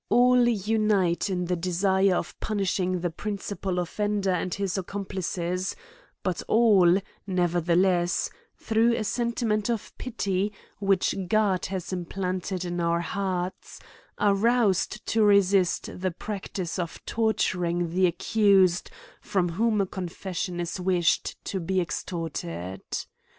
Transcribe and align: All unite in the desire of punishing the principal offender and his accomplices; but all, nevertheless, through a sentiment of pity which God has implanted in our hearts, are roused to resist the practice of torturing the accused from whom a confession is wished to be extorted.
All 0.09 0.47
unite 0.47 1.29
in 1.29 1.45
the 1.45 1.55
desire 1.55 2.15
of 2.15 2.33
punishing 2.39 3.01
the 3.01 3.11
principal 3.11 3.77
offender 3.77 4.31
and 4.31 4.51
his 4.51 4.75
accomplices; 4.75 5.75
but 6.23 6.41
all, 6.47 6.99
nevertheless, 7.27 8.31
through 8.57 8.95
a 8.95 9.03
sentiment 9.03 9.69
of 9.69 9.95
pity 9.99 10.51
which 10.79 11.13
God 11.27 11.67
has 11.67 11.93
implanted 11.93 12.65
in 12.65 12.79
our 12.81 13.01
hearts, 13.01 13.79
are 14.17 14.33
roused 14.33 15.05
to 15.05 15.21
resist 15.23 15.91
the 16.01 16.09
practice 16.09 16.79
of 16.79 16.99
torturing 17.05 17.91
the 17.93 18.07
accused 18.07 18.89
from 19.21 19.49
whom 19.49 19.81
a 19.81 19.85
confession 19.85 20.59
is 20.59 20.79
wished 20.79 21.35
to 21.45 21.59
be 21.59 21.79
extorted. 21.79 22.81